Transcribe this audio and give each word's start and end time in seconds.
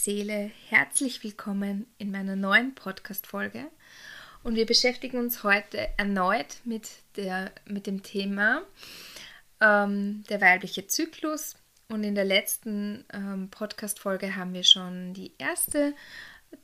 Seele. 0.00 0.50
Herzlich 0.68 1.22
willkommen 1.22 1.86
in 1.98 2.10
meiner 2.10 2.34
neuen 2.34 2.74
Podcast-Folge. 2.74 3.66
Und 4.42 4.54
wir 4.54 4.64
beschäftigen 4.64 5.18
uns 5.18 5.42
heute 5.42 5.90
erneut 5.98 6.60
mit, 6.64 6.88
der, 7.16 7.52
mit 7.66 7.86
dem 7.86 8.02
Thema 8.02 8.62
ähm, 9.60 10.24
der 10.30 10.40
weibliche 10.40 10.86
Zyklus. 10.86 11.56
Und 11.88 12.02
in 12.02 12.14
der 12.14 12.24
letzten 12.24 13.04
ähm, 13.12 13.50
Podcast-Folge 13.50 14.36
haben 14.36 14.54
wir 14.54 14.64
schon 14.64 15.12
die 15.12 15.32
erste 15.36 15.94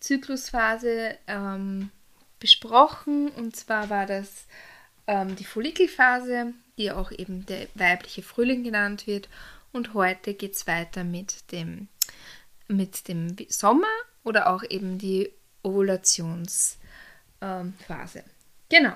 Zyklusphase 0.00 1.18
ähm, 1.26 1.90
besprochen. 2.40 3.28
Und 3.28 3.54
zwar 3.54 3.90
war 3.90 4.06
das 4.06 4.46
ähm, 5.06 5.36
die 5.36 5.44
Follikelphase, 5.44 6.54
die 6.78 6.90
auch 6.90 7.12
eben 7.12 7.44
der 7.44 7.66
weibliche 7.74 8.22
Frühling 8.22 8.64
genannt 8.64 9.06
wird. 9.06 9.28
Und 9.72 9.92
heute 9.92 10.32
geht 10.32 10.54
es 10.54 10.66
weiter 10.66 11.04
mit 11.04 11.52
dem, 11.52 11.88
mit 12.68 13.08
dem 13.08 13.36
Sommer 13.48 13.86
oder 14.24 14.48
auch 14.48 14.62
eben 14.68 14.98
die 14.98 15.30
Ovulationsphase. 15.62 16.78
Genau. 18.68 18.94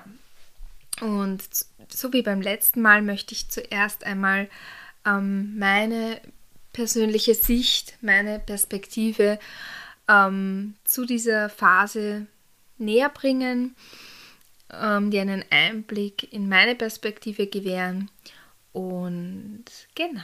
Und 0.99 1.43
so 1.89 2.13
wie 2.13 2.21
beim 2.21 2.41
letzten 2.41 2.81
Mal 2.81 3.01
möchte 3.01 3.33
ich 3.33 3.49
zuerst 3.49 4.03
einmal 4.03 4.49
ähm, 5.05 5.57
meine 5.57 6.21
persönliche 6.73 7.35
Sicht, 7.35 7.97
meine 8.01 8.39
Perspektive 8.39 9.39
ähm, 10.07 10.75
zu 10.83 11.05
dieser 11.05 11.49
Phase 11.49 12.27
näher 12.77 13.09
bringen, 13.09 13.75
ähm, 14.71 15.11
die 15.11 15.19
einen 15.19 15.43
Einblick 15.49 16.31
in 16.31 16.49
meine 16.49 16.75
Perspektive 16.75 17.47
gewähren. 17.47 18.09
Und 18.73 19.65
genau, 19.95 20.21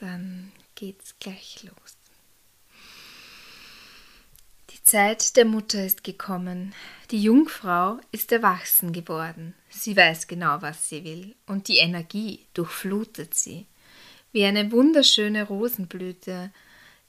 dann 0.00 0.52
geht's 0.74 1.14
gleich 1.20 1.64
los. 1.64 1.95
Zeit 4.86 5.36
der 5.36 5.44
Mutter 5.44 5.84
ist 5.84 6.04
gekommen. 6.04 6.72
Die 7.10 7.20
Jungfrau 7.20 7.98
ist 8.12 8.30
erwachsen 8.30 8.92
geworden. 8.92 9.52
Sie 9.68 9.96
weiß 9.96 10.28
genau, 10.28 10.62
was 10.62 10.88
sie 10.88 11.02
will, 11.02 11.34
und 11.44 11.66
die 11.66 11.78
Energie 11.78 12.46
durchflutet 12.54 13.34
sie. 13.34 13.66
Wie 14.30 14.44
eine 14.44 14.70
wunderschöne 14.70 15.42
Rosenblüte, 15.42 16.52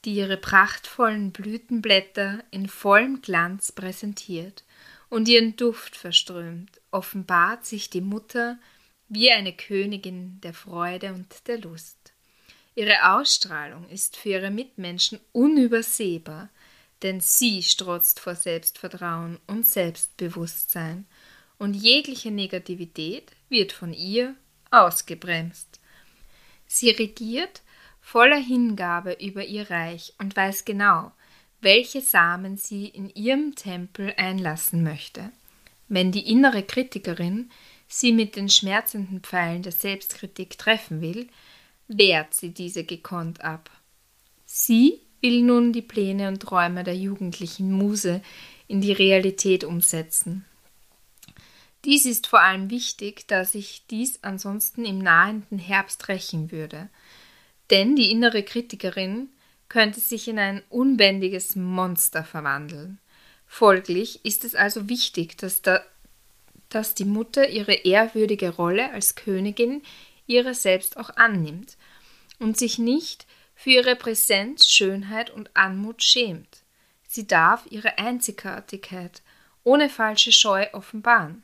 die 0.06 0.16
ihre 0.16 0.38
prachtvollen 0.38 1.32
Blütenblätter 1.32 2.44
in 2.50 2.68
vollem 2.68 3.22
Glanz 3.22 3.72
präsentiert 3.72 4.64
und 5.10 5.28
ihren 5.28 5.56
Duft 5.56 5.96
verströmt, 5.96 6.82
offenbart 6.90 7.64
sich 7.64 7.92
die 7.92 8.02
Mutter 8.02 8.58
wie 9.08 9.30
eine 9.30 9.54
Königin 9.54 10.42
der 10.42 10.56
Freude 10.56 11.14
und 11.14 11.28
der 11.46 11.60
Lust. 11.60 11.98
Ihre 12.74 13.14
Ausstrahlung 13.14 13.88
ist 13.90 14.18
für 14.18 14.30
ihre 14.30 14.50
Mitmenschen 14.50 15.20
unübersehbar, 15.32 16.50
denn 17.04 17.22
sie 17.22 17.64
strotzt 17.64 18.20
vor 18.20 18.36
Selbstvertrauen 18.36 19.40
und 19.48 19.66
Selbstbewusstsein, 19.66 21.06
und 21.60 21.74
jegliche 21.74 22.30
Negativität 22.30 23.32
wird 23.50 23.72
von 23.72 23.92
ihr 23.92 24.36
ausgebremst. 24.70 25.80
Sie 26.68 26.92
regiert 26.92 27.64
voller 28.00 28.38
Hingabe 28.38 29.18
über 29.20 29.44
ihr 29.44 29.70
Reich 29.70 30.14
und 30.20 30.36
weiß 30.36 30.66
genau, 30.66 31.12
welche 31.60 32.02
Samen 32.02 32.58
sie 32.58 32.88
in 32.88 33.10
ihrem 33.10 33.56
Tempel 33.56 34.14
einlassen 34.18 34.84
möchte. 34.84 35.32
Wenn 35.88 36.12
die 36.12 36.30
innere 36.30 36.64
Kritikerin 36.64 37.50
sie 37.88 38.12
mit 38.12 38.36
den 38.36 38.50
schmerzenden 38.50 39.22
Pfeilen 39.22 39.64
der 39.64 39.72
Selbstkritik 39.72 40.58
treffen 40.58 41.02
will, 41.02 41.28
wehrt 41.88 42.34
sie 42.34 42.54
diese 42.54 42.84
gekonnt 42.84 43.42
ab. 43.42 43.72
Sie 44.46 45.02
will 45.22 45.42
nun 45.42 45.74
die 45.74 45.82
Pläne 45.82 46.28
und 46.28 46.42
Träume 46.42 46.84
der 46.84 46.96
jugendlichen 46.96 47.72
Muse 47.72 48.22
in 48.68 48.82
die 48.82 48.94
Realität 48.94 49.64
umsetzen. 49.64 50.46
Dies 51.86 52.06
ist 52.06 52.28
vor 52.28 52.42
allem 52.42 52.70
wichtig, 52.70 53.28
da 53.28 53.46
sich 53.46 53.86
dies 53.90 54.24
ansonsten 54.24 54.84
im 54.84 55.00
nahenden 55.00 55.60
Herbst 55.60 56.10
rächen 56.10 56.52
würde. 56.52 56.90
Denn 57.70 57.96
die 57.96 58.12
innere 58.12 58.44
Kritikerin 58.44 59.30
könnte 59.70 60.00
sich 60.00 60.28
in 60.28 60.40
ein 60.40 60.64
unbändiges 60.70 61.56
Monster 61.56 62.24
verwandeln. 62.24 63.00
Folglich 63.48 64.24
ist 64.26 64.44
es 64.44 64.56
also 64.56 64.90
wichtig, 64.90 65.38
dass, 65.38 65.62
da, 65.62 65.82
dass 66.70 66.94
die 66.94 67.06
Mutter 67.06 67.50
ihre 67.50 67.74
ehrwürdige 67.74 68.50
Rolle 68.50 68.92
als 68.92 69.16
Königin 69.16 69.82
ihrer 70.26 70.54
selbst 70.54 70.98
auch 70.98 71.12
annimmt 71.16 71.78
und 72.40 72.58
sich 72.58 72.78
nicht 72.78 73.26
für 73.58 73.72
ihre 73.72 73.96
Präsenz, 73.96 74.68
Schönheit 74.68 75.32
und 75.32 75.50
Anmut 75.56 76.04
schämt. 76.04 76.64
Sie 77.08 77.26
darf 77.26 77.66
ihre 77.72 77.98
Einzigartigkeit 77.98 79.24
ohne 79.64 79.90
falsche 79.90 80.32
Scheu 80.32 80.68
offenbaren. 80.74 81.44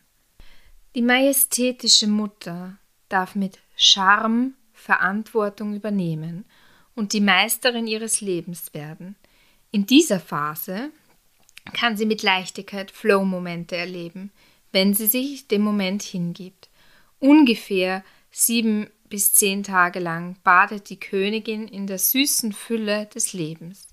Die 0.93 1.01
majestätische 1.01 2.05
Mutter 2.05 2.77
darf 3.09 3.33
mit 3.33 3.59
Charme 3.75 4.53
Verantwortung 4.73 5.75
übernehmen 5.75 6.45
und 6.93 7.13
die 7.13 7.19
Meisterin 7.19 7.87
ihres 7.87 8.21
Lebens 8.21 8.75
werden. 8.75 9.15
In 9.71 9.87
dieser 9.87 10.19
Phase 10.19 10.91
kann 11.73 11.97
sie 11.97 12.05
mit 12.05 12.21
Leichtigkeit 12.21 12.91
Flow-Momente 12.91 13.75
erleben, 13.75 14.31
wenn 14.71 14.93
sie 14.93 15.07
sich 15.07 15.47
dem 15.47 15.63
Moment 15.63 16.03
hingibt. 16.03 16.69
Ungefähr 17.19 18.03
sieben 18.29 18.87
bis 19.13 19.31
zehn 19.31 19.61
Tage 19.61 19.99
lang 19.99 20.37
badet 20.43 20.89
die 20.89 20.99
Königin 20.99 21.67
in 21.67 21.85
der 21.85 21.99
süßen 21.99 22.51
Fülle 22.51 23.05
des 23.13 23.33
Lebens. 23.33 23.89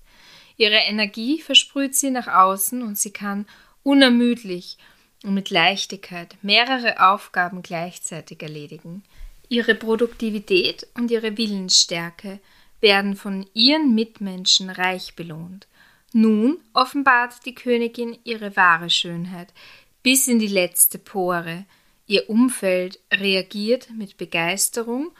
Ihre 0.57 0.77
Energie 0.77 1.39
versprüht 1.39 1.93
sie 1.93 2.09
nach 2.09 2.25
außen 2.25 2.81
und 2.81 2.97
sie 2.97 3.11
kann 3.11 3.45
unermüdlich 3.83 4.79
und 5.23 5.35
mit 5.35 5.51
Leichtigkeit 5.51 6.35
mehrere 6.41 7.07
Aufgaben 7.07 7.61
gleichzeitig 7.61 8.41
erledigen. 8.41 9.03
Ihre 9.47 9.75
Produktivität 9.75 10.87
und 10.95 11.11
ihre 11.11 11.37
Willensstärke 11.37 12.39
werden 12.79 13.15
von 13.15 13.45
ihren 13.53 13.93
Mitmenschen 13.93 14.71
reich 14.71 15.15
belohnt. 15.15 15.67
Nun 16.13 16.57
offenbart 16.73 17.45
die 17.45 17.53
Königin 17.53 18.17
ihre 18.23 18.55
wahre 18.55 18.89
Schönheit 18.89 19.53
bis 20.01 20.27
in 20.27 20.39
die 20.39 20.47
letzte 20.47 20.97
Pore, 20.97 21.65
Ihr 22.11 22.29
Umfeld 22.29 22.99
reagiert 23.09 23.89
mit 23.91 24.17
Begeisterung 24.17 25.11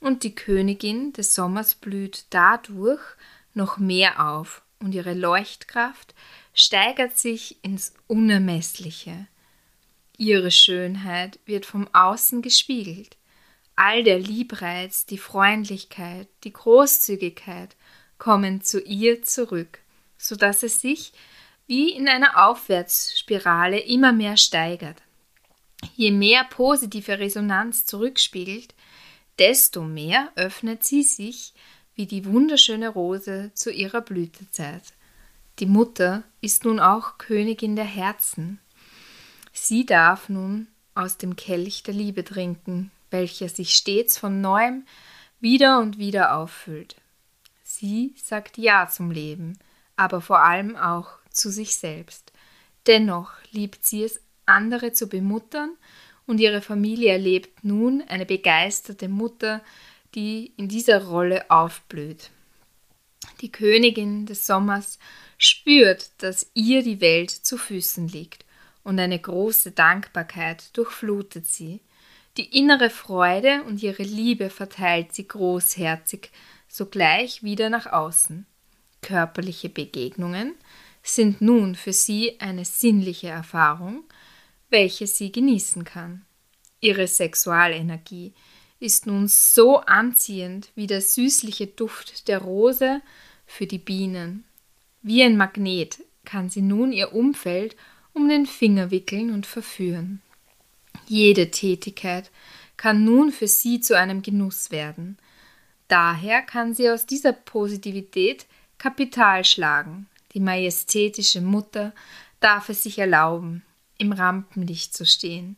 und 0.00 0.24
die 0.24 0.34
Königin 0.34 1.12
des 1.12 1.36
Sommers 1.36 1.76
blüht 1.76 2.24
dadurch 2.30 3.00
noch 3.54 3.78
mehr 3.78 4.28
auf 4.28 4.62
und 4.80 4.92
ihre 4.92 5.14
Leuchtkraft 5.14 6.16
steigert 6.52 7.16
sich 7.16 7.62
ins 7.62 7.94
Unermessliche. 8.08 9.28
Ihre 10.18 10.50
Schönheit 10.50 11.38
wird 11.46 11.64
vom 11.64 11.86
Außen 11.92 12.42
gespiegelt. 12.42 13.16
All 13.76 14.02
der 14.02 14.18
Liebreiz, 14.18 15.06
die 15.06 15.18
Freundlichkeit, 15.18 16.26
die 16.42 16.52
Großzügigkeit 16.52 17.76
kommen 18.18 18.62
zu 18.62 18.80
ihr 18.80 19.22
zurück, 19.22 19.78
so 20.18 20.34
dass 20.34 20.64
es 20.64 20.80
sich 20.80 21.12
wie 21.68 21.92
in 21.92 22.08
einer 22.08 22.48
Aufwärtsspirale 22.48 23.78
immer 23.78 24.10
mehr 24.10 24.36
steigert. 24.36 25.00
Je 25.96 26.10
mehr 26.10 26.44
positive 26.44 27.18
Resonanz 27.18 27.84
zurückspiegelt, 27.86 28.74
desto 29.38 29.82
mehr 29.82 30.30
öffnet 30.36 30.84
sie 30.84 31.02
sich 31.02 31.52
wie 31.94 32.06
die 32.06 32.24
wunderschöne 32.24 32.88
Rose 32.88 33.50
zu 33.54 33.70
ihrer 33.70 34.00
Blütezeit. 34.00 34.94
Die 35.58 35.66
Mutter 35.66 36.22
ist 36.40 36.64
nun 36.64 36.80
auch 36.80 37.18
Königin 37.18 37.76
der 37.76 37.84
Herzen. 37.84 38.58
Sie 39.52 39.84
darf 39.84 40.28
nun 40.28 40.68
aus 40.94 41.18
dem 41.18 41.36
Kelch 41.36 41.82
der 41.82 41.94
Liebe 41.94 42.24
trinken, 42.24 42.90
welcher 43.10 43.48
sich 43.48 43.74
stets 43.74 44.16
von 44.18 44.40
neuem 44.40 44.86
wieder 45.40 45.80
und 45.80 45.98
wieder 45.98 46.36
auffüllt. 46.36 46.96
Sie 47.62 48.14
sagt 48.16 48.58
Ja 48.58 48.88
zum 48.88 49.10
Leben, 49.10 49.58
aber 49.96 50.20
vor 50.20 50.42
allem 50.42 50.76
auch 50.76 51.10
zu 51.30 51.50
sich 51.50 51.76
selbst. 51.76 52.32
Dennoch 52.86 53.32
liebt 53.50 53.84
sie 53.84 54.02
es 54.04 54.20
andere 54.52 54.92
zu 54.92 55.08
bemuttern 55.08 55.76
und 56.26 56.38
ihre 56.38 56.62
Familie 56.62 57.12
erlebt 57.12 57.64
nun 57.64 58.02
eine 58.08 58.26
begeisterte 58.26 59.08
Mutter, 59.08 59.62
die 60.14 60.52
in 60.56 60.68
dieser 60.68 61.04
Rolle 61.04 61.50
aufblüht. 61.50 62.30
Die 63.40 63.50
Königin 63.50 64.26
des 64.26 64.46
Sommers 64.46 64.98
spürt, 65.38 66.10
dass 66.18 66.50
ihr 66.54 66.82
die 66.82 67.00
Welt 67.00 67.30
zu 67.30 67.56
Füßen 67.56 68.08
liegt, 68.08 68.44
und 68.84 68.98
eine 68.98 69.18
große 69.18 69.70
Dankbarkeit 69.70 70.76
durchflutet 70.76 71.46
sie. 71.46 71.80
Die 72.36 72.58
innere 72.58 72.90
Freude 72.90 73.62
und 73.64 73.80
ihre 73.82 74.02
Liebe 74.02 74.50
verteilt 74.50 75.12
sie 75.14 75.28
großherzig, 75.28 76.30
sogleich 76.66 77.44
wieder 77.44 77.70
nach 77.70 77.86
außen. 77.86 78.44
Körperliche 79.00 79.68
Begegnungen 79.68 80.54
sind 81.02 81.40
nun 81.40 81.74
für 81.74 81.92
sie 81.92 82.40
eine 82.40 82.64
sinnliche 82.64 83.28
Erfahrung, 83.28 84.04
welche 84.72 85.06
sie 85.06 85.30
genießen 85.30 85.84
kann. 85.84 86.22
Ihre 86.80 87.06
Sexualenergie 87.06 88.32
ist 88.80 89.06
nun 89.06 89.28
so 89.28 89.78
anziehend 89.78 90.70
wie 90.74 90.88
der 90.88 91.00
süßliche 91.00 91.68
Duft 91.68 92.26
der 92.26 92.38
Rose 92.38 93.00
für 93.46 93.66
die 93.66 93.78
Bienen. 93.78 94.44
Wie 95.02 95.22
ein 95.22 95.36
Magnet 95.36 96.02
kann 96.24 96.50
sie 96.50 96.62
nun 96.62 96.92
ihr 96.92 97.12
Umfeld 97.12 97.76
um 98.12 98.28
den 98.28 98.46
Finger 98.46 98.90
wickeln 98.90 99.32
und 99.32 99.46
verführen. 99.46 100.20
Jede 101.06 101.50
Tätigkeit 101.50 102.30
kann 102.76 103.04
nun 103.04 103.30
für 103.30 103.46
sie 103.46 103.80
zu 103.80 103.96
einem 103.96 104.22
Genuss 104.22 104.70
werden. 104.70 105.18
Daher 105.88 106.42
kann 106.42 106.74
sie 106.74 106.90
aus 106.90 107.06
dieser 107.06 107.32
Positivität 107.32 108.46
Kapital 108.78 109.44
schlagen. 109.44 110.08
Die 110.34 110.40
majestätische 110.40 111.40
Mutter 111.40 111.94
darf 112.40 112.68
es 112.68 112.82
sich 112.82 112.98
erlauben, 112.98 113.62
im 113.98 114.12
Rampenlicht 114.12 114.94
zu 114.94 115.04
stehen. 115.06 115.56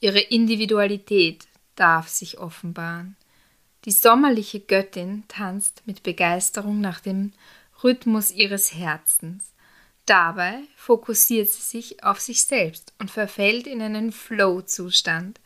Ihre 0.00 0.20
Individualität 0.20 1.46
darf 1.74 2.08
sich 2.08 2.38
offenbaren. 2.38 3.16
Die 3.84 3.92
sommerliche 3.92 4.60
Göttin 4.60 5.24
tanzt 5.28 5.82
mit 5.86 6.02
Begeisterung 6.02 6.80
nach 6.80 7.00
dem 7.00 7.32
Rhythmus 7.84 8.30
ihres 8.32 8.74
Herzens. 8.74 9.52
Dabei 10.06 10.60
fokussiert 10.76 11.48
sie 11.48 11.62
sich 11.62 12.04
auf 12.04 12.20
sich 12.20 12.44
selbst 12.44 12.92
und 12.98 13.10
verfällt 13.10 13.66
in 13.66 13.82
einen 13.82 14.12
Flow-Zustand. 14.12 15.40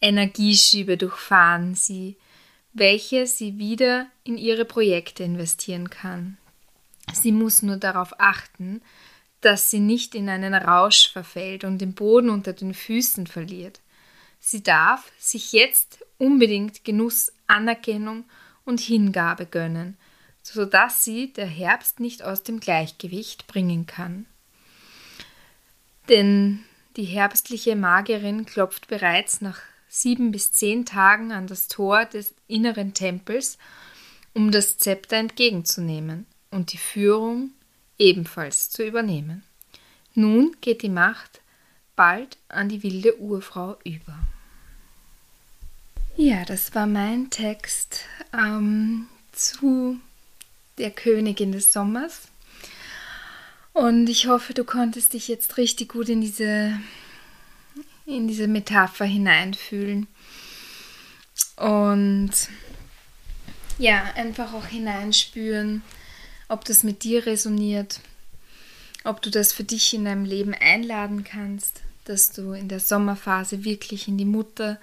Energieschübe 0.00 0.96
durchfahren 0.96 1.74
sie, 1.74 2.16
welche 2.72 3.26
sie 3.26 3.58
wieder 3.58 4.06
in 4.24 4.36
ihre 4.36 4.64
Projekte 4.64 5.24
investieren 5.24 5.90
kann. 5.90 6.38
Sie 7.12 7.32
muss 7.32 7.62
nur 7.62 7.76
darauf 7.76 8.20
achten, 8.20 8.82
dass 9.40 9.70
sie 9.70 9.80
nicht 9.80 10.14
in 10.14 10.28
einen 10.28 10.54
Rausch 10.54 11.10
verfällt 11.10 11.64
und 11.64 11.78
den 11.78 11.94
Boden 11.94 12.30
unter 12.30 12.52
den 12.52 12.74
Füßen 12.74 13.26
verliert. 13.26 13.80
Sie 14.40 14.62
darf 14.62 15.10
sich 15.18 15.52
jetzt 15.52 16.04
unbedingt 16.18 16.84
Genuss, 16.84 17.32
Anerkennung 17.46 18.24
und 18.64 18.80
Hingabe 18.80 19.46
gönnen, 19.46 19.96
sodass 20.42 21.04
sie 21.04 21.32
der 21.32 21.46
Herbst 21.46 22.00
nicht 22.00 22.22
aus 22.22 22.42
dem 22.42 22.60
Gleichgewicht 22.60 23.46
bringen 23.46 23.86
kann. 23.86 24.26
Denn 26.08 26.64
die 26.96 27.04
herbstliche 27.04 27.76
Magierin 27.76 28.46
klopft 28.46 28.88
bereits 28.88 29.40
nach 29.40 29.60
sieben 29.88 30.32
bis 30.32 30.52
zehn 30.52 30.84
Tagen 30.84 31.32
an 31.32 31.46
das 31.46 31.68
Tor 31.68 32.04
des 32.04 32.34
inneren 32.46 32.94
Tempels, 32.94 33.58
um 34.34 34.50
das 34.50 34.78
Zepter 34.78 35.16
entgegenzunehmen 35.16 36.26
und 36.50 36.72
die 36.72 36.78
Führung 36.78 37.52
ebenfalls 37.98 38.70
zu 38.70 38.86
übernehmen. 38.86 39.42
Nun 40.14 40.56
geht 40.60 40.82
die 40.82 40.88
Macht 40.88 41.40
bald 41.96 42.38
an 42.48 42.68
die 42.68 42.82
wilde 42.82 43.20
Urfrau 43.20 43.76
über. 43.84 44.18
Ja, 46.16 46.44
das 46.44 46.74
war 46.74 46.86
mein 46.86 47.30
Text 47.30 48.04
ähm, 48.32 49.06
zu 49.32 50.00
der 50.78 50.90
Königin 50.90 51.52
des 51.52 51.72
Sommers. 51.72 52.28
Und 53.72 54.08
ich 54.08 54.26
hoffe, 54.26 54.54
du 54.54 54.64
konntest 54.64 55.12
dich 55.12 55.28
jetzt 55.28 55.56
richtig 55.56 55.90
gut 55.90 56.08
in 56.08 56.20
diese, 56.20 56.80
in 58.06 58.26
diese 58.26 58.48
Metapher 58.48 59.04
hineinfühlen. 59.04 60.08
Und 61.56 62.32
ja, 63.78 64.02
einfach 64.16 64.52
auch 64.54 64.66
hineinspüren, 64.66 65.82
ob 66.48 66.64
das 66.64 66.82
mit 66.82 67.04
dir 67.04 67.26
resoniert, 67.26 68.00
ob 69.04 69.22
du 69.22 69.30
das 69.30 69.52
für 69.52 69.64
dich 69.64 69.94
in 69.94 70.04
deinem 70.04 70.24
Leben 70.24 70.54
einladen 70.54 71.24
kannst, 71.24 71.82
dass 72.04 72.30
du 72.30 72.52
in 72.52 72.68
der 72.68 72.80
Sommerphase 72.80 73.64
wirklich 73.64 74.08
in 74.08 74.18
die 74.18 74.24
Mutter 74.24 74.78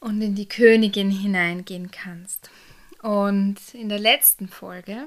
und 0.00 0.20
in 0.20 0.34
die 0.34 0.48
Königin 0.48 1.10
hineingehen 1.10 1.90
kannst. 1.90 2.50
Und 3.02 3.56
in 3.72 3.88
der 3.88 3.98
letzten 3.98 4.48
Folge 4.48 5.06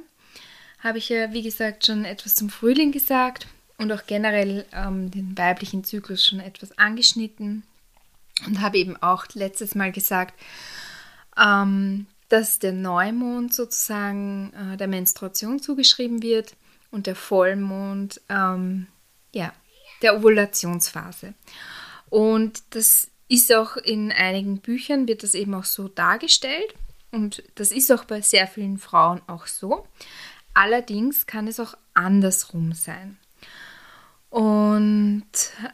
habe 0.79 0.97
ich 0.97 1.09
ja, 1.09 1.33
wie 1.33 1.43
gesagt, 1.43 1.85
schon 1.85 2.05
etwas 2.05 2.35
zum 2.35 2.49
Frühling 2.49 2.91
gesagt 2.91 3.47
und 3.77 3.91
auch 3.91 4.05
generell 4.07 4.65
ähm, 4.73 5.11
den 5.11 5.37
weiblichen 5.37 5.83
Zyklus 5.83 6.25
schon 6.25 6.39
etwas 6.39 6.77
angeschnitten 6.77 7.63
und 8.47 8.61
habe 8.61 8.77
eben 8.77 8.97
auch 8.97 9.25
letztes 9.33 9.75
Mal 9.75 9.91
gesagt, 9.91 10.33
ähm, 11.37 12.07
dass 12.31 12.59
der 12.59 12.71
Neumond 12.71 13.53
sozusagen 13.53 14.53
äh, 14.53 14.77
der 14.77 14.87
Menstruation 14.87 15.59
zugeschrieben 15.59 16.23
wird 16.23 16.55
und 16.89 17.05
der 17.05 17.15
Vollmond 17.15 18.21
ähm, 18.29 18.87
ja, 19.33 19.51
der 20.01 20.15
Ovulationsphase. 20.15 21.33
Und 22.09 22.63
das 22.69 23.09
ist 23.27 23.53
auch 23.53 23.75
in 23.75 24.13
einigen 24.13 24.59
Büchern, 24.59 25.09
wird 25.09 25.23
das 25.23 25.33
eben 25.33 25.53
auch 25.53 25.65
so 25.65 25.89
dargestellt. 25.89 26.73
Und 27.11 27.43
das 27.55 27.73
ist 27.73 27.91
auch 27.91 28.05
bei 28.05 28.21
sehr 28.21 28.47
vielen 28.47 28.77
Frauen 28.77 29.21
auch 29.27 29.47
so. 29.47 29.85
Allerdings 30.53 31.27
kann 31.27 31.47
es 31.47 31.59
auch 31.59 31.75
andersrum 31.93 32.71
sein. 32.71 33.17
Und 34.29 35.25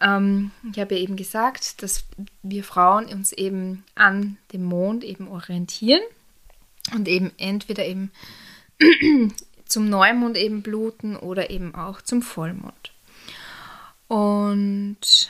ähm, 0.02 0.50
ich 0.72 0.80
habe 0.80 0.96
ja 0.96 1.02
eben 1.02 1.18
gesagt, 1.18 1.84
dass 1.84 2.06
wir 2.42 2.64
Frauen 2.64 3.06
uns 3.06 3.32
eben 3.32 3.84
an 3.94 4.38
dem 4.52 4.64
Mond 4.64 5.04
eben 5.04 5.28
orientieren 5.28 6.02
und 6.94 7.08
eben 7.08 7.32
entweder 7.38 7.86
eben 7.86 8.12
zum 9.66 9.90
Neumond 9.90 10.38
eben 10.38 10.62
bluten 10.62 11.16
oder 11.16 11.50
eben 11.50 11.76
auch 11.76 12.02
zum 12.02 12.22
Vollmond. 12.22 12.94
Und 14.08 15.30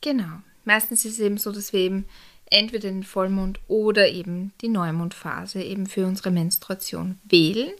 genau, 0.00 0.40
meistens 0.64 1.04
ist 1.04 1.14
es 1.14 1.20
eben 1.20 1.38
so, 1.38 1.52
dass 1.52 1.72
wir 1.72 1.80
eben 1.80 2.04
entweder 2.50 2.88
den 2.88 3.04
Vollmond 3.04 3.60
oder 3.68 4.08
eben 4.08 4.52
die 4.60 4.68
Neumondphase 4.68 5.62
eben 5.62 5.86
für 5.86 6.06
unsere 6.06 6.30
Menstruation 6.30 7.18
wählen. 7.24 7.72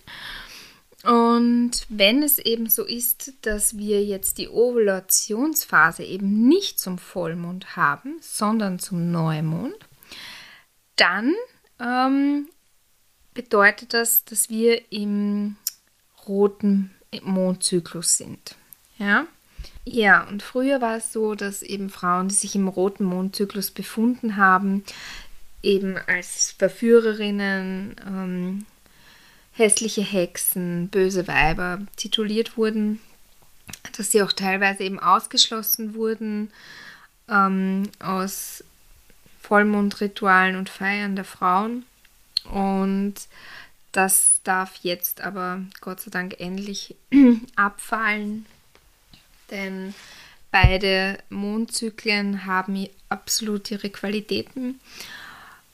Und 1.04 1.84
wenn 1.90 2.22
es 2.22 2.38
eben 2.38 2.68
so 2.68 2.84
ist, 2.84 3.34
dass 3.42 3.76
wir 3.76 4.02
jetzt 4.02 4.38
die 4.38 4.48
Ovulationsphase 4.48 6.02
eben 6.02 6.48
nicht 6.48 6.80
zum 6.80 6.96
Vollmond 6.96 7.76
haben, 7.76 8.16
sondern 8.22 8.78
zum 8.78 9.10
Neumond, 9.10 9.76
dann 10.96 11.34
ähm, 11.78 12.48
bedeutet 13.34 13.92
das, 13.94 14.24
dass 14.24 14.48
wir 14.48 14.92
im 14.92 15.56
roten 16.26 16.94
Mondzyklus 17.22 18.16
sind. 18.16 18.56
Ja? 18.98 19.26
Ja, 19.84 20.26
und 20.28 20.42
früher 20.42 20.80
war 20.80 20.96
es 20.96 21.12
so, 21.12 21.34
dass 21.34 21.62
eben 21.62 21.90
Frauen, 21.90 22.28
die 22.28 22.34
sich 22.34 22.54
im 22.54 22.68
roten 22.68 23.04
Mondzyklus 23.04 23.70
befunden 23.70 24.36
haben, 24.36 24.82
eben 25.62 25.98
als 26.06 26.54
Verführerinnen, 26.58 27.96
ähm, 28.06 28.66
hässliche 29.52 30.02
Hexen, 30.02 30.88
böse 30.88 31.28
Weiber 31.28 31.80
tituliert 31.96 32.56
wurden, 32.56 33.00
dass 33.96 34.10
sie 34.10 34.22
auch 34.22 34.32
teilweise 34.32 34.82
eben 34.82 34.98
ausgeschlossen 34.98 35.94
wurden 35.94 36.50
ähm, 37.28 37.84
aus 38.00 38.64
Vollmondritualen 39.42 40.56
und 40.56 40.70
Feiern 40.70 41.16
der 41.16 41.24
Frauen. 41.24 41.84
Und 42.50 43.14
das 43.92 44.40
darf 44.44 44.76
jetzt 44.82 45.20
aber 45.20 45.62
Gott 45.80 46.00
sei 46.00 46.10
Dank 46.10 46.40
endlich 46.40 46.96
abfallen, 47.56 48.46
denn 49.50 49.94
beide 50.50 51.18
Mondzyklen 51.30 52.44
haben 52.44 52.88
absolut 53.08 53.70
ihre 53.70 53.90
Qualitäten, 53.90 54.80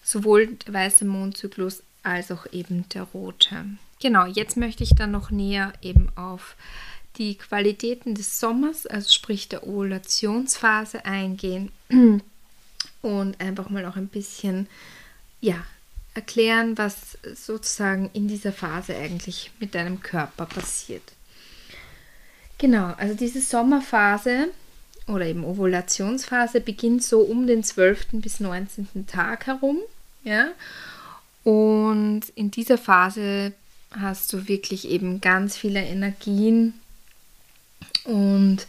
sowohl 0.03 0.49
der 0.49 0.75
weiße 0.75 1.05
Mondzyklus 1.05 1.83
als 2.03 2.31
auch 2.31 2.47
eben 2.53 2.89
der 2.91 3.03
rote. 3.03 3.67
Genau, 4.01 4.25
jetzt 4.25 4.57
möchte 4.57 4.83
ich 4.83 4.95
dann 4.95 5.11
noch 5.11 5.31
näher 5.31 5.73
eben 5.83 6.09
auf 6.17 6.57
die 7.17 7.37
Qualitäten 7.37 8.15
des 8.15 8.41
Sommers, 8.41 8.87
also 8.87 9.11
sprich 9.11 9.49
der 9.49 9.67
Ovulationsphase 9.67 11.05
eingehen 11.05 11.71
und 13.03 13.41
einfach 13.41 13.69
mal 13.69 13.85
auch 13.85 13.97
ein 13.97 14.09
bisschen 14.09 14.69
ja, 15.41 15.65
erklären, 16.15 16.77
was 16.77 17.19
sozusagen 17.35 18.11
in 18.13 18.29
dieser 18.29 18.53
Phase 18.53 18.97
eigentlich 18.97 19.51
mit 19.61 19.75
deinem 19.75 20.03
Körper 20.03 20.47
passiert. 20.47 21.03
Genau, 22.59 22.93
also 22.99 23.15
diese 23.15 23.41
Sommerphase 23.41 24.49
oder 25.07 25.27
eben 25.27 25.45
Ovulationsphase 25.45 26.61
beginnt 26.61 27.03
so 27.03 27.21
um 27.21 27.47
den 27.47 27.65
12. 27.65 28.09
bis 28.13 28.41
19. 28.41 29.07
Tag 29.07 29.47
herum. 29.47 29.79
Ja? 30.25 30.49
Und 31.45 32.23
in 32.35 32.51
dieser 32.51 32.77
Phase 32.77 33.53
hast 33.99 34.33
du 34.33 34.47
wirklich 34.47 34.89
eben 34.89 35.21
ganz 35.21 35.57
viele 35.57 35.81
Energien 35.81 36.75
und 38.05 38.67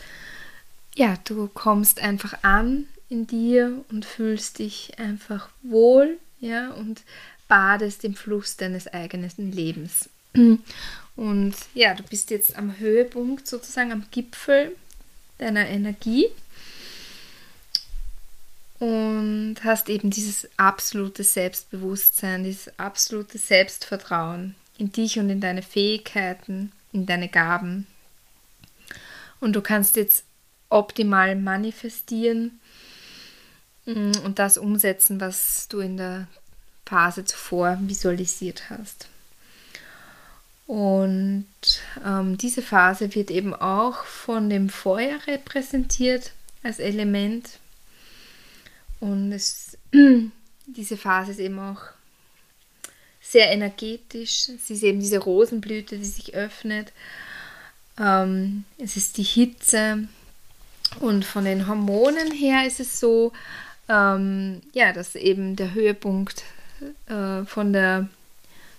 ja, 0.96 1.18
du 1.26 1.48
kommst 1.54 2.02
einfach 2.02 2.44
an 2.44 2.88
in 3.10 3.28
dir 3.28 3.84
und 3.90 4.06
fühlst 4.06 4.60
dich 4.60 4.98
einfach 5.00 5.50
wohl, 5.64 6.18
ja, 6.42 6.72
und 6.72 7.04
badest 7.48 8.04
im 8.04 8.16
Fluss 8.16 8.58
deines 8.58 8.88
eigenen 8.88 9.52
Lebens. 9.52 10.10
Und 11.16 11.56
ja, 11.74 11.94
du 11.94 12.04
bist 12.04 12.30
jetzt 12.32 12.56
am 12.56 12.78
Höhepunkt, 12.80 13.48
sozusagen 13.48 13.92
am 13.92 14.06
Gipfel 14.12 14.76
deiner 15.38 15.68
Energie 15.68 16.28
und 18.80 19.58
hast 19.64 19.90
eben 19.90 20.10
dieses 20.10 20.48
absolute 20.58 21.24
Selbstbewusstsein, 21.24 22.44
dieses 22.44 22.80
absolute 22.80 23.38
Selbstvertrauen 23.38 24.56
in 24.78 24.92
dich 24.92 25.20
und 25.20 25.30
in 25.30 25.42
deine 25.42 25.62
Fähigkeiten, 25.62 26.72
in 26.92 27.06
deine 27.06 27.30
Gaben. 27.30 27.86
Und 29.40 29.54
du 29.54 29.62
kannst 29.62 29.98
jetzt 29.98 30.24
optimal 30.70 31.36
manifestieren 31.36 32.60
und 33.86 34.34
das 34.38 34.58
umsetzen, 34.58 35.20
was 35.20 35.68
du 35.68 35.80
in 35.80 35.98
der 35.98 36.28
Phase 36.86 37.26
zuvor 37.26 37.78
visualisiert 37.82 38.70
hast. 38.70 39.08
Und 40.68 41.46
ähm, 42.06 42.38
diese 42.38 42.62
Phase 42.62 43.14
wird 43.16 43.32
eben 43.32 43.54
auch 43.54 44.06
von 44.06 44.50
dem 44.50 44.70
Feuer 44.70 45.20
repräsentiert 45.28 46.32
als 46.64 46.80
Element. 46.80 47.60
Und 49.00 49.32
es, 49.32 49.78
diese 50.68 50.96
Phase 50.96 51.32
ist 51.32 51.40
eben 51.40 51.60
auch 51.60 51.82
sehr 53.22 53.52
energetisch. 53.52 54.50
Sie 54.64 54.74
ist 54.74 54.84
eben 54.84 55.00
diese 55.00 55.20
Rosenblüte, 55.20 55.98
die 55.98 56.06
sich 56.06 56.36
öffnet. 56.36 56.92
Ähm, 58.00 58.66
es 58.78 58.96
ist 58.96 59.18
die 59.18 59.24
Hitze. 59.24 60.08
Und 61.00 61.26
von 61.26 61.46
den 61.46 61.68
Hormonen 61.68 62.32
her 62.32 62.66
ist 62.66 62.80
es 62.80 63.00
so, 63.00 63.32
ähm, 63.92 64.62
ja, 64.74 64.94
dass 64.94 65.16
eben 65.16 65.56
der 65.58 65.74
Höhepunkt 65.74 66.44
äh, 67.08 67.44
von 67.46 67.74
der 67.74 68.08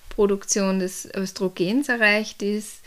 Produktion 0.08 0.78
des 0.78 1.08
Östrogens 1.14 1.88
erreicht 1.88 2.42
ist. 2.42 2.80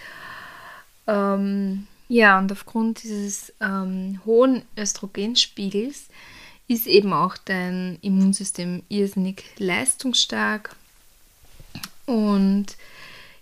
Ähm, 1.07 1.87
ja, 2.07 2.37
und 2.39 2.51
aufgrund 2.51 3.03
dieses 3.03 3.53
ähm, 3.61 4.21
hohen 4.25 4.63
Östrogenspiegels 4.77 6.07
ist 6.67 6.87
eben 6.87 7.13
auch 7.13 7.37
dein 7.37 7.99
Immunsystem 8.01 8.81
irrsinnig 8.89 9.43
leistungsstark. 9.57 10.75
Und 12.07 12.75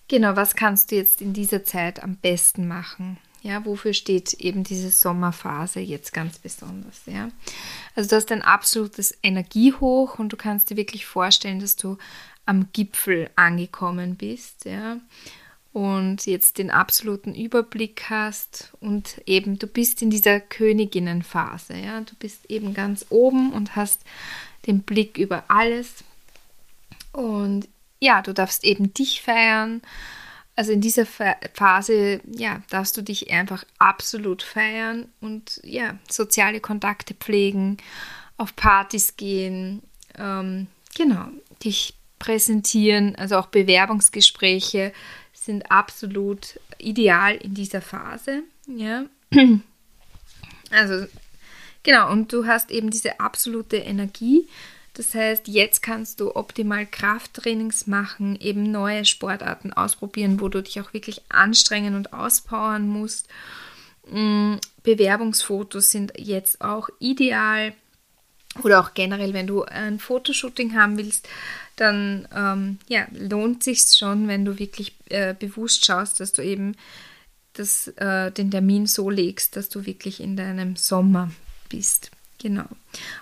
genau, 0.09 0.35
was 0.35 0.55
kannst 0.55 0.91
du 0.91 0.95
jetzt 0.95 1.21
in 1.21 1.33
dieser 1.33 1.63
Zeit 1.63 2.03
am 2.03 2.15
besten 2.15 2.67
machen? 2.67 3.17
Ja, 3.43 3.65
wofür 3.65 3.93
steht 3.93 4.33
eben 4.35 4.63
diese 4.63 4.89
Sommerphase 4.89 5.81
jetzt 5.81 6.13
ganz 6.13 6.39
besonders? 6.39 7.01
Ja, 7.05 7.29
also 7.93 8.09
du 8.09 8.15
hast 8.15 8.31
ein 8.31 8.41
absolutes 8.41 9.17
Energiehoch 9.21 10.17
und 10.17 10.29
du 10.29 10.37
kannst 10.37 10.69
dir 10.69 10.77
wirklich 10.77 11.05
vorstellen, 11.05 11.59
dass 11.59 11.75
du 11.75 11.97
am 12.45 12.69
Gipfel 12.71 13.29
angekommen 13.35 14.15
bist, 14.15 14.63
ja, 14.63 14.97
und 15.73 16.25
jetzt 16.25 16.57
den 16.57 16.71
absoluten 16.71 17.35
Überblick 17.35 18.03
hast 18.09 18.71
und 18.79 19.21
eben 19.25 19.59
du 19.59 19.67
bist 19.67 20.01
in 20.01 20.09
dieser 20.09 20.39
Königinnenphase, 20.39 21.75
ja, 21.75 21.99
du 21.99 22.15
bist 22.15 22.49
eben 22.49 22.73
ganz 22.73 23.05
oben 23.09 23.51
und 23.51 23.75
hast 23.75 24.01
den 24.67 24.83
Blick 24.83 25.17
über 25.17 25.43
alles 25.49 26.03
und 27.11 27.67
ja, 27.99 28.21
du 28.21 28.33
darfst 28.33 28.63
eben 28.63 28.93
dich 28.93 29.21
feiern. 29.21 29.81
Also 30.55 30.71
in 30.71 30.81
dieser 30.81 31.05
Phase, 31.05 32.21
ja, 32.25 32.61
darfst 32.69 32.95
du 32.95 33.01
dich 33.01 33.31
einfach 33.31 33.63
absolut 33.79 34.43
feiern 34.43 35.07
und 35.19 35.59
ja, 35.63 35.97
soziale 36.09 36.59
Kontakte 36.59 37.15
pflegen, 37.15 37.77
auf 38.37 38.55
Partys 38.55 39.17
gehen, 39.17 39.81
ähm, 40.17 40.67
genau, 40.95 41.27
dich 41.63 41.95
präsentieren, 42.19 43.15
also 43.15 43.37
auch 43.37 43.47
Bewerbungsgespräche 43.47 44.93
sind 45.33 45.71
absolut 45.71 46.59
ideal 46.77 47.35
in 47.35 47.53
dieser 47.53 47.81
Phase. 47.81 48.43
Ja. 48.67 49.05
Also 50.71 51.05
genau, 51.83 52.11
und 52.11 52.33
du 52.33 52.47
hast 52.47 52.71
eben 52.71 52.89
diese 52.89 53.19
absolute 53.19 53.77
Energie. 53.77 54.47
Das 54.93 55.15
heißt, 55.15 55.47
jetzt 55.47 55.81
kannst 55.81 56.19
du 56.19 56.35
optimal 56.35 56.85
Krafttrainings 56.85 57.87
machen, 57.87 58.35
eben 58.39 58.71
neue 58.71 59.05
Sportarten 59.05 59.73
ausprobieren, 59.73 60.39
wo 60.39 60.49
du 60.49 60.61
dich 60.61 60.79
auch 60.79 60.93
wirklich 60.93 61.21
anstrengen 61.29 61.95
und 61.95 62.13
auspowern 62.13 62.87
musst. 62.87 63.27
Mm, 64.11 64.55
Bewerbungsfotos 64.83 65.89
sind 65.89 66.13
jetzt 66.17 66.61
auch 66.61 66.89
ideal. 66.99 67.73
Oder 68.61 68.81
auch 68.81 68.93
generell, 68.93 69.33
wenn 69.33 69.47
du 69.47 69.63
ein 69.63 69.99
Fotoshooting 69.99 70.75
haben 70.75 70.97
willst, 70.97 71.27
dann 71.75 72.27
ähm, 72.35 72.77
ja, 72.87 73.07
lohnt 73.11 73.63
sich 73.63 73.81
schon, 73.81 74.27
wenn 74.27 74.45
du 74.45 74.59
wirklich 74.59 74.93
äh, 75.09 75.33
bewusst 75.33 75.85
schaust, 75.85 76.19
dass 76.19 76.33
du 76.33 76.43
eben 76.43 76.75
das, 77.53 77.87
äh, 77.87 78.31
den 78.31 78.51
Termin 78.51 78.85
so 78.85 79.09
legst, 79.09 79.55
dass 79.55 79.69
du 79.69 79.87
wirklich 79.87 80.19
in 80.19 80.35
deinem 80.35 80.75
Sommer 80.75 81.31
bist. 81.69 82.11
Genau. 82.43 82.65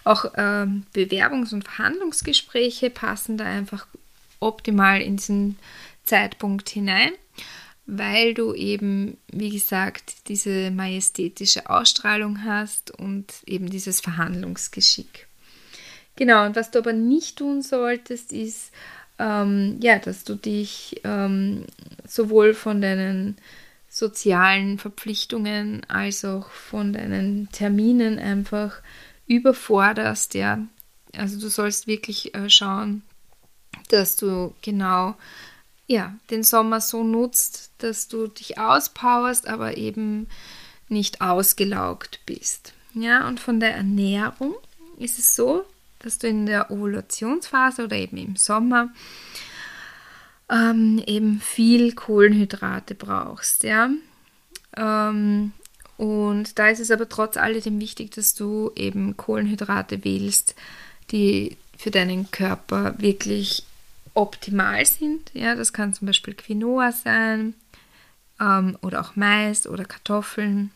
Auch 0.04 0.26
ähm, 0.36 0.84
Bewerbungs- 0.96 1.54
und 1.54 1.64
Verhandlungsgespräche 1.64 2.90
passen 2.90 3.38
da 3.38 3.46
einfach 3.46 3.86
optimal 4.40 5.00
in 5.00 5.18
diesen 5.18 5.60
Zeitpunkt 6.04 6.70
hinein, 6.70 7.12
weil 7.86 8.34
du 8.34 8.56
eben, 8.56 9.18
wie 9.32 9.52
gesagt, 9.52 10.28
diese 10.28 10.72
majestätische 10.72 11.70
Ausstrahlung 11.70 12.44
hast 12.44 12.90
und 12.90 13.32
eben 13.46 13.70
dieses 13.70 14.02
Verhandlungsgeschick. 14.02 15.28
Genau, 16.16 16.48
und 16.48 16.56
was 16.56 16.72
du 16.72 16.80
aber 16.80 16.94
nicht 16.94 17.38
tun 17.38 17.62
solltest, 17.62 18.34
ist, 18.34 18.72
ähm, 19.20 19.78
ja, 19.84 20.00
dass 20.00 20.24
du 20.24 20.34
dich 20.34 21.00
ähm, 21.04 21.66
sowohl 22.08 22.56
von 22.56 22.82
deinen 22.82 23.38
sozialen 23.88 24.80
Verpflichtungen 24.80 25.86
als 25.90 26.24
auch 26.24 26.50
von 26.50 26.94
deinen 26.94 27.50
Terminen 27.52 28.20
einfach 28.20 28.82
überforderst, 29.32 30.34
ja. 30.34 30.60
Also 31.16 31.40
du 31.40 31.50
sollst 31.50 31.88
wirklich 31.88 32.36
äh, 32.36 32.50
schauen, 32.50 33.04
dass 33.90 34.16
du 34.16 34.54
genau 34.62 35.16
ja, 35.88 36.16
den 36.30 36.44
Sommer 36.44 36.80
so 36.80 37.04
nutzt, 37.04 37.72
dass 37.80 38.08
du 38.08 38.28
dich 38.28 38.58
auspowerst, 38.58 39.48
aber 39.48 39.78
eben 39.78 40.28
nicht 40.88 41.22
ausgelaugt 41.22 42.22
bist. 42.26 42.74
Ja, 42.94 43.28
und 43.28 43.40
von 43.40 43.60
der 43.60 43.76
Ernährung 43.76 44.56
ist 44.98 45.20
es 45.20 45.36
so, 45.36 45.66
dass 46.00 46.18
du 46.18 46.28
in 46.28 46.46
der 46.46 46.72
Ovulationsphase 46.72 47.86
oder 47.86 47.98
eben 47.98 48.18
im 48.18 48.36
Sommer 48.36 48.90
ähm, 50.50 51.02
eben 51.06 51.42
viel 51.42 51.94
Kohlenhydrate 51.94 52.96
brauchst, 52.96 53.64
ja. 53.64 53.90
Ähm, 54.78 55.52
und 56.02 56.58
da 56.58 56.70
ist 56.70 56.80
es 56.80 56.90
aber 56.90 57.08
trotz 57.08 57.38
alledem 57.38 57.80
wichtig, 57.80 58.10
dass 58.10 58.34
du 58.34 58.72
eben 58.76 59.18
Kohlenhydrate 59.18 60.04
wählst, 60.04 60.56
die 61.12 61.58
für 61.78 61.92
deinen 61.92 62.32
Körper 62.32 62.96
wirklich 62.98 63.66
optimal 64.16 64.84
sind. 64.84 65.30
Ja, 65.36 65.54
das 65.54 65.74
kann 65.74 65.94
zum 65.94 66.08
Beispiel 66.08 66.34
Quinoa 66.34 66.92
sein 66.92 67.54
ähm, 68.40 68.80
oder 68.82 69.02
auch 69.02 69.16
Mais 69.16 69.68
oder 69.68 69.86
Kartoffeln. 69.86 70.72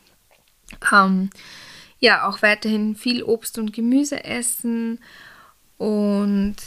Ähm, 0.93 1.31
ja, 1.99 2.27
auch 2.29 2.43
weiterhin 2.43 2.95
viel 2.95 3.23
Obst 3.23 3.57
und 3.57 3.73
Gemüse 3.73 4.25
essen. 4.25 4.99
Und 5.79 6.57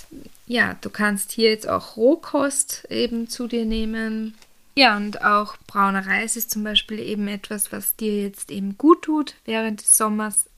ja, 0.48 0.74
du 0.80 0.90
kannst 0.90 1.30
hier 1.30 1.50
jetzt 1.50 1.68
auch 1.68 1.96
Rohkost 1.96 2.88
eben 2.90 3.28
zu 3.28 3.46
dir 3.46 3.64
nehmen. 3.64 4.34
Ja, 4.78 4.97
und 4.97 5.25
auch 5.25 5.56
brauner 5.66 6.06
Reis 6.06 6.37
ist 6.37 6.52
zum 6.52 6.62
Beispiel 6.62 7.00
eben 7.00 7.26
etwas, 7.26 7.73
was 7.73 7.97
dir 7.97 8.23
jetzt 8.23 8.52
eben 8.52 8.78
gut 8.78 9.02
tut 9.02 9.35
während 9.44 9.80
des 9.80 9.97
Sommers 9.97 10.49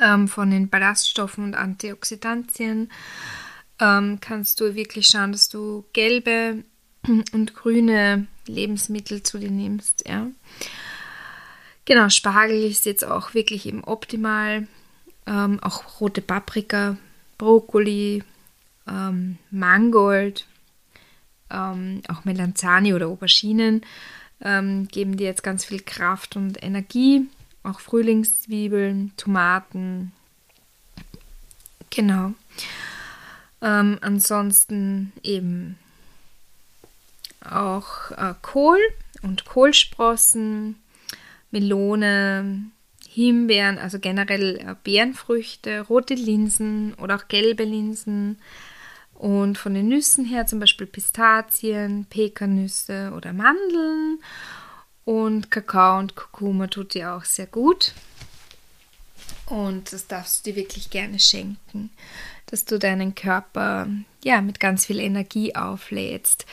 ähm, 0.00 0.26
von 0.26 0.50
den 0.50 0.68
Ballaststoffen 0.68 1.44
und 1.44 1.54
Antioxidantien. 1.54 2.90
Ähm, 3.78 4.18
kannst 4.20 4.60
du 4.60 4.74
wirklich 4.74 5.06
schauen, 5.06 5.30
dass 5.30 5.48
du 5.48 5.84
gelbe 5.92 6.64
und 7.32 7.54
grüne 7.54 8.26
Lebensmittel 8.48 9.22
zu 9.22 9.38
dir 9.38 9.52
nimmst, 9.52 10.08
ja. 10.08 10.26
Genau, 11.84 12.08
Spargel 12.08 12.64
ist 12.64 12.84
jetzt 12.84 13.04
auch 13.04 13.32
wirklich 13.32 13.64
eben 13.66 13.84
optimal. 13.84 14.66
Ähm, 15.28 15.60
auch 15.62 16.00
rote 16.00 16.20
Paprika, 16.20 16.96
Brokkoli, 17.38 18.24
ähm, 18.88 19.38
Mangold, 19.52 20.48
ähm, 21.52 22.02
auch 22.08 22.24
Melanzani 22.24 22.94
oder 22.94 23.08
Auberginen 23.08 23.82
ähm, 24.40 24.88
geben 24.88 25.16
dir 25.16 25.26
jetzt 25.26 25.42
ganz 25.42 25.64
viel 25.64 25.80
Kraft 25.80 26.36
und 26.36 26.62
Energie. 26.62 27.28
Auch 27.62 27.80
Frühlingszwiebeln, 27.80 29.12
Tomaten. 29.16 30.12
Genau. 31.90 32.32
Ähm, 33.60 33.98
ansonsten 34.00 35.12
eben 35.22 35.78
auch 37.48 38.10
äh, 38.12 38.34
Kohl 38.42 38.78
und 39.22 39.44
Kohlsprossen, 39.44 40.76
Melone, 41.50 42.64
Himbeeren, 43.08 43.78
also 43.78 43.98
generell 43.98 44.56
äh, 44.56 44.74
Beerenfrüchte, 44.82 45.82
rote 45.82 46.14
Linsen 46.14 46.94
oder 46.94 47.16
auch 47.16 47.28
gelbe 47.28 47.64
Linsen, 47.64 48.38
Und 49.22 49.56
von 49.56 49.72
den 49.72 49.86
Nüssen 49.86 50.24
her 50.24 50.48
zum 50.48 50.58
Beispiel 50.58 50.88
Pistazien, 50.88 52.06
Pekannüsse 52.10 53.12
oder 53.16 53.32
Mandeln. 53.32 54.18
Und 55.04 55.48
Kakao 55.48 56.00
und 56.00 56.16
Kurkuma 56.16 56.66
tut 56.66 56.94
dir 56.94 57.14
auch 57.14 57.24
sehr 57.24 57.46
gut. 57.46 57.92
Und 59.46 59.92
das 59.92 60.08
darfst 60.08 60.44
du 60.44 60.50
dir 60.50 60.56
wirklich 60.56 60.90
gerne 60.90 61.20
schenken, 61.20 61.90
dass 62.46 62.64
du 62.64 62.80
deinen 62.80 63.14
Körper 63.14 63.86
ja 64.24 64.40
mit 64.40 64.58
ganz 64.58 64.86
viel 64.86 64.98
Energie 64.98 65.54
auflädst. 65.54 66.44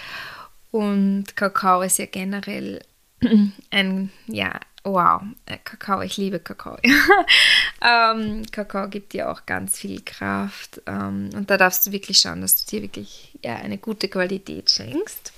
Und 0.69 1.35
Kakao 1.35 1.81
ist 1.81 1.97
ja 1.97 2.05
generell 2.05 2.81
ein, 3.71 4.11
ja, 4.27 4.59
wow, 4.83 5.21
äh, 5.45 5.57
Kakao, 5.63 6.01
ich 6.01 6.17
liebe 6.17 6.39
Kakao. 6.39 6.77
ähm, 7.81 8.43
Kakao 8.51 8.89
gibt 8.89 9.13
dir 9.13 9.29
auch 9.29 9.45
ganz 9.45 9.77
viel 9.77 10.01
Kraft. 10.01 10.81
Ähm, 10.85 11.29
und 11.33 11.49
da 11.49 11.57
darfst 11.57 11.87
du 11.87 11.91
wirklich 11.91 12.19
schauen, 12.19 12.41
dass 12.41 12.63
du 12.63 12.69
dir 12.69 12.81
wirklich 12.83 13.37
ja, 13.43 13.55
eine 13.55 13.77
gute 13.77 14.07
Qualität 14.07 14.69
schenkst. 14.69 15.33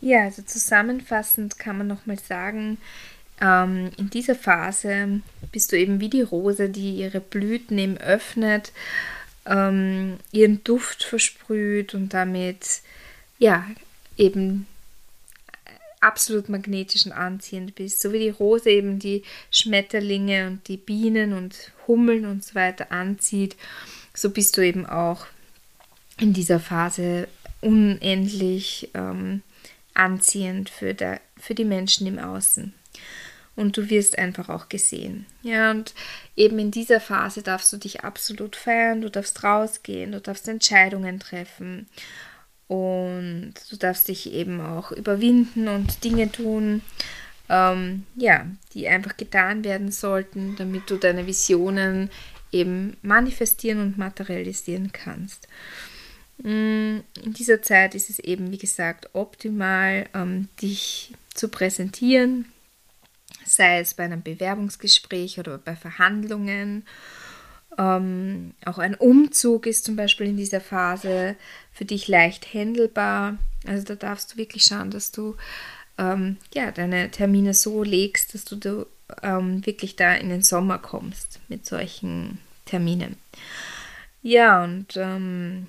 Ja, 0.00 0.24
also 0.24 0.42
zusammenfassend 0.42 1.58
kann 1.58 1.78
man 1.78 1.86
nochmal 1.86 2.18
sagen, 2.18 2.78
ähm, 3.40 3.90
in 3.96 4.10
dieser 4.10 4.34
Phase 4.34 5.20
bist 5.52 5.72
du 5.72 5.78
eben 5.78 6.00
wie 6.00 6.08
die 6.08 6.22
Rose, 6.22 6.68
die 6.68 6.96
ihre 6.96 7.20
Blüten 7.20 7.78
eben 7.78 7.96
öffnet, 7.98 8.72
ähm, 9.46 10.18
ihren 10.32 10.64
Duft 10.64 11.04
versprüht 11.04 11.94
und 11.94 12.14
damit 12.14 12.82
ja 13.38 13.64
eben 14.16 14.66
absolut 16.06 16.48
magnetisch 16.48 17.04
und 17.04 17.12
anziehend 17.12 17.74
bist, 17.74 18.00
so 18.00 18.12
wie 18.12 18.20
die 18.20 18.30
Rose 18.30 18.70
eben 18.70 18.98
die 18.98 19.24
Schmetterlinge 19.50 20.46
und 20.46 20.68
die 20.68 20.76
Bienen 20.76 21.32
und 21.32 21.72
Hummeln 21.86 22.24
und 22.24 22.44
so 22.44 22.54
weiter 22.54 22.92
anzieht, 22.92 23.56
so 24.14 24.30
bist 24.30 24.56
du 24.56 24.64
eben 24.64 24.86
auch 24.86 25.26
in 26.18 26.32
dieser 26.32 26.60
Phase 26.60 27.28
unendlich 27.60 28.90
ähm, 28.94 29.42
anziehend 29.94 30.70
für, 30.70 30.94
der, 30.94 31.20
für 31.36 31.54
die 31.54 31.64
Menschen 31.64 32.06
im 32.06 32.18
Außen. 32.18 32.72
Und 33.56 33.76
du 33.76 33.88
wirst 33.88 34.18
einfach 34.18 34.48
auch 34.48 34.68
gesehen. 34.68 35.26
Ja, 35.42 35.70
und 35.70 35.94
eben 36.36 36.58
in 36.58 36.70
dieser 36.70 37.00
Phase 37.00 37.42
darfst 37.42 37.72
du 37.72 37.78
dich 37.78 38.04
absolut 38.04 38.54
feiern, 38.54 39.00
du 39.00 39.10
darfst 39.10 39.42
rausgehen, 39.42 40.12
du 40.12 40.20
darfst 40.20 40.46
Entscheidungen 40.46 41.18
treffen 41.18 41.88
und 42.68 43.54
du 43.70 43.76
darfst 43.76 44.08
dich 44.08 44.32
eben 44.32 44.60
auch 44.60 44.92
überwinden 44.92 45.68
und 45.68 46.02
Dinge 46.04 46.30
tun, 46.30 46.82
ähm, 47.48 48.04
ja, 48.16 48.46
die 48.74 48.88
einfach 48.88 49.16
getan 49.16 49.64
werden 49.64 49.92
sollten, 49.92 50.56
damit 50.56 50.90
du 50.90 50.96
deine 50.96 51.26
Visionen 51.26 52.10
eben 52.50 52.96
manifestieren 53.02 53.80
und 53.80 53.98
materialisieren 53.98 54.90
kannst. 54.92 55.46
Mm, 56.38 56.98
in 57.22 57.32
dieser 57.32 57.62
Zeit 57.62 57.94
ist 57.94 58.10
es 58.10 58.18
eben, 58.18 58.50
wie 58.50 58.58
gesagt, 58.58 59.10
optimal, 59.12 60.08
ähm, 60.12 60.48
dich 60.60 61.14
zu 61.34 61.48
präsentieren, 61.48 62.46
sei 63.44 63.80
es 63.80 63.94
bei 63.94 64.04
einem 64.04 64.22
Bewerbungsgespräch 64.22 65.38
oder 65.38 65.58
bei 65.58 65.76
Verhandlungen 65.76 66.84
ähm, 67.78 68.54
auch 68.64 68.78
ein 68.78 68.94
Umzug 68.94 69.66
ist 69.66 69.84
zum 69.84 69.96
Beispiel 69.96 70.26
in 70.26 70.36
dieser 70.36 70.60
Phase 70.60 71.36
für 71.72 71.84
dich 71.84 72.08
leicht 72.08 72.52
handelbar. 72.54 73.38
Also 73.66 73.84
da 73.84 73.94
darfst 73.94 74.32
du 74.32 74.36
wirklich 74.36 74.64
schauen, 74.64 74.90
dass 74.90 75.12
du 75.12 75.36
ähm, 75.98 76.36
ja, 76.54 76.70
deine 76.70 77.10
Termine 77.10 77.54
so 77.54 77.82
legst, 77.82 78.34
dass 78.34 78.44
du, 78.44 78.56
du 78.56 78.86
ähm, 79.22 79.64
wirklich 79.66 79.96
da 79.96 80.14
in 80.14 80.28
den 80.28 80.42
Sommer 80.42 80.78
kommst 80.78 81.40
mit 81.48 81.66
solchen 81.66 82.38
Terminen. 82.64 83.16
Ja, 84.22 84.64
und 84.64 84.96
ähm, 84.96 85.68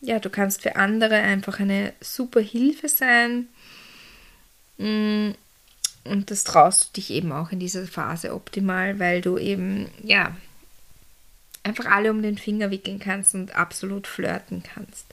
ja, 0.00 0.18
du 0.18 0.30
kannst 0.30 0.62
für 0.62 0.76
andere 0.76 1.16
einfach 1.16 1.60
eine 1.60 1.92
super 2.00 2.40
Hilfe 2.40 2.88
sein. 2.88 3.48
Mm, 4.78 5.32
und 6.04 6.30
das 6.30 6.44
traust 6.44 6.88
du 6.88 7.00
dich 7.00 7.10
eben 7.10 7.32
auch 7.32 7.50
in 7.50 7.58
dieser 7.58 7.86
Phase 7.86 8.34
optimal, 8.34 8.98
weil 8.98 9.20
du 9.20 9.38
eben, 9.38 9.90
ja, 10.02 10.36
einfach 11.66 11.86
alle 11.86 12.10
um 12.10 12.22
den 12.22 12.38
Finger 12.38 12.70
wickeln 12.70 12.98
kannst 12.98 13.34
und 13.34 13.54
absolut 13.54 14.06
flirten 14.06 14.62
kannst. 14.62 15.06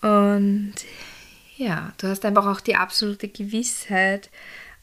Und 0.00 0.74
ja, 1.56 1.92
du 1.98 2.06
hast 2.06 2.24
einfach 2.24 2.46
auch 2.46 2.60
die 2.60 2.76
absolute 2.76 3.28
Gewissheit, 3.28 4.30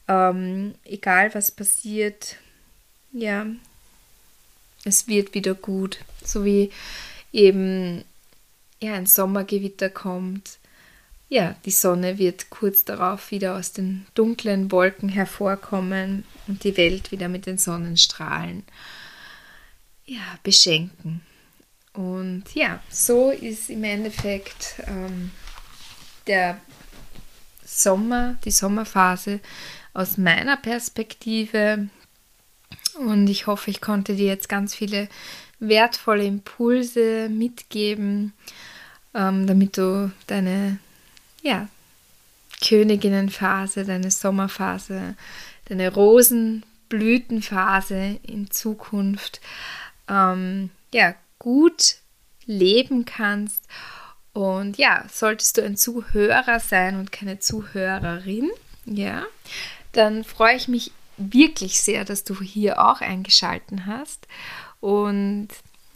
ähm, 0.06 0.74
egal 0.84 1.34
was 1.34 1.50
passiert, 1.50 2.36
ja, 3.12 3.46
es 4.84 5.08
wird 5.08 5.32
wieder 5.32 5.54
gut. 5.54 5.98
So 6.22 6.44
wie 6.44 6.70
eben 7.32 8.04
ja, 8.80 8.94
ein 8.94 9.06
Sommergewitter 9.06 9.88
kommt. 9.88 10.58
Ja, 11.30 11.56
die 11.64 11.70
Sonne 11.70 12.18
wird 12.18 12.50
kurz 12.50 12.84
darauf 12.84 13.30
wieder 13.30 13.56
aus 13.56 13.72
den 13.72 14.06
dunklen 14.14 14.70
Wolken 14.70 15.08
hervorkommen 15.08 16.24
und 16.48 16.64
die 16.64 16.76
Welt 16.76 17.12
wieder 17.12 17.28
mit 17.28 17.46
den 17.46 17.56
Sonnenstrahlen 17.56 18.64
ja, 20.06 20.38
beschenken. 20.42 21.20
Und 21.92 22.44
ja, 22.54 22.82
so 22.90 23.30
ist 23.30 23.70
im 23.70 23.84
Endeffekt 23.84 24.82
ähm, 24.86 25.30
der 26.26 26.60
Sommer, 27.64 28.36
die 28.44 28.50
Sommerphase 28.50 29.38
aus 29.92 30.18
meiner 30.18 30.56
Perspektive. 30.56 31.88
Und 32.98 33.28
ich 33.28 33.46
hoffe, 33.46 33.70
ich 33.70 33.80
konnte 33.80 34.16
dir 34.16 34.26
jetzt 34.26 34.48
ganz 34.48 34.74
viele 34.74 35.08
wertvolle 35.60 36.24
Impulse 36.24 37.28
mitgeben, 37.28 38.32
ähm, 39.14 39.46
damit 39.46 39.78
du 39.78 40.10
deine 40.26 40.80
ja, 41.42 41.68
Königinnenphase, 42.66 43.84
deine 43.84 44.10
Sommerphase, 44.10 45.14
deine 45.66 45.92
Rosenblütenphase 45.92 48.18
in 48.22 48.50
Zukunft 48.50 49.42
ähm, 50.08 50.70
ja, 50.92 51.14
gut 51.38 51.96
leben 52.46 53.04
kannst. 53.04 53.64
Und 54.32 54.78
ja, 54.78 55.04
solltest 55.12 55.58
du 55.58 55.62
ein 55.62 55.76
Zuhörer 55.76 56.58
sein 56.60 56.98
und 56.98 57.12
keine 57.12 57.38
Zuhörerin, 57.38 58.50
ja, 58.84 59.22
dann 59.92 60.24
freue 60.24 60.56
ich 60.56 60.68
mich 60.68 60.90
wirklich 61.16 61.80
sehr, 61.80 62.04
dass 62.04 62.24
du 62.24 62.40
hier 62.40 62.84
auch 62.84 63.00
eingeschalten 63.00 63.86
hast. 63.86 64.26
Und 64.80 65.48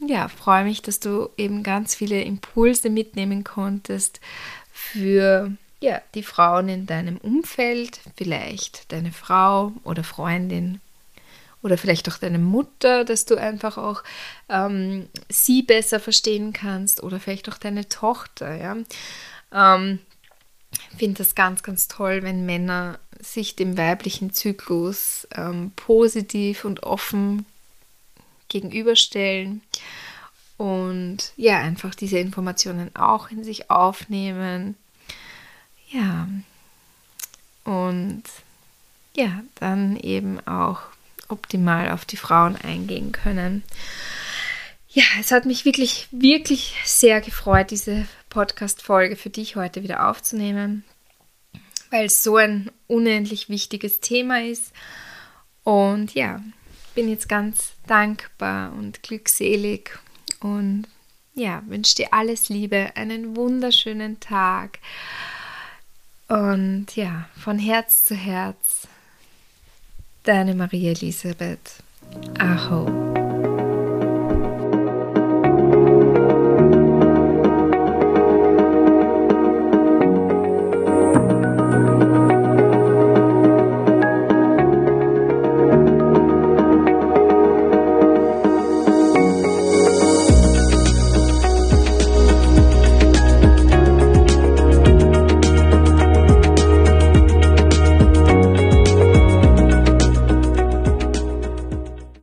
ja, 0.07 0.29
freue 0.29 0.65
mich, 0.65 0.83
dass 0.83 1.01
du 1.01 1.31
eben 1.37 1.65
ganz 1.65 1.95
viele 1.97 2.23
Impulse 2.23 2.89
mitnehmen 2.89 3.43
konntest 3.43 4.21
für 4.73 5.53
ja, 5.81 6.01
die 6.15 6.23
Frauen 6.23 6.69
in 6.69 6.87
deinem 6.87 7.17
Umfeld, 7.19 8.01
vielleicht 8.17 8.91
deine 8.93 9.13
Frau 9.13 9.73
oder 9.85 10.05
Freundin 10.05 10.81
oder 11.63 11.77
vielleicht 11.79 12.09
auch 12.09 12.19
deine 12.19 12.39
Mutter, 12.39 13.05
dass 13.05 13.25
du 13.25 13.37
einfach 13.37 13.79
auch 13.79 14.03
ähm, 14.49 15.09
sie 15.29 15.63
besser 15.63 16.01
verstehen 16.01 16.53
kannst 16.53 17.03
oder 17.03 17.19
vielleicht 17.21 17.49
auch 17.49 17.59
deine 17.59 17.89
Tochter. 17.89 18.55
Ja? 18.57 18.77
Ähm, 19.53 19.99
finde 20.97 21.19
das 21.19 21.35
ganz, 21.35 21.63
ganz 21.63 21.89
toll, 21.89 22.23
wenn 22.23 22.47
Männer 22.47 22.99
sich 23.21 23.57
dem 23.57 23.77
weiblichen 23.77 24.33
Zyklus 24.33 25.27
ähm, 25.35 25.73
positiv 25.75 26.65
und 26.65 26.83
offen 26.85 27.47
gegenüberstellen 28.49 29.63
und 30.57 31.33
ja, 31.37 31.59
einfach 31.59 31.95
diese 31.95 32.19
Informationen 32.19 32.95
auch 32.97 33.31
in 33.31 33.45
sich 33.45 33.71
aufnehmen. 33.71 34.77
Ja, 35.91 36.29
und 37.65 38.25
ja, 39.15 39.43
dann 39.57 39.97
eben 39.97 40.47
auch 40.47 40.81
optimal 41.29 41.91
auf 41.91 42.05
die 42.05 42.17
Frauen 42.17 42.57
eingehen 42.57 43.13
können. 43.13 43.63
Ja, 44.89 45.05
es 45.21 45.31
hat 45.31 45.45
mich 45.45 45.65
wirklich, 45.65 46.09
wirklich 46.11 46.75
sehr 46.85 47.21
gefreut, 47.21 47.71
diese 47.71 48.07
Podcast-Folge 48.31 49.17
für 49.17 49.31
dich 49.31 49.57
heute 49.57 49.83
wieder 49.83 50.09
aufzunehmen, 50.09 50.85
weil 51.91 52.07
es 52.07 52.23
so 52.23 52.37
ein 52.37 52.71
unendlich 52.87 53.49
wichtiges 53.49 54.01
Thema 54.01 54.43
ist. 54.43 54.73
Und 55.63 56.15
ja, 56.15 56.43
bin 56.95 57.09
jetzt 57.09 57.29
ganz 57.29 57.75
dankbar 57.87 58.73
und 58.73 59.03
glückselig 59.03 59.91
und 60.41 60.87
ja, 61.35 61.63
wünsche 61.67 61.95
dir 61.95 62.13
alles 62.13 62.49
Liebe, 62.49 62.91
einen 62.97 63.37
wunderschönen 63.37 64.19
Tag. 64.21 64.79
Und 66.29 66.97
ja, 66.97 67.29
von 67.37 67.59
Herz 67.59 68.05
zu 68.05 68.15
Herz 68.15 68.89
Deine 70.25 70.55
Maria 70.55 70.93
Elisabeth. 70.93 71.83
Aho. 72.39 73.08